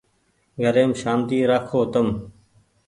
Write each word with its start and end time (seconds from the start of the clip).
گھريم 0.61 0.91
سآنتي 1.01 1.39
رآکو 1.49 1.79
تم۔ 1.93 2.07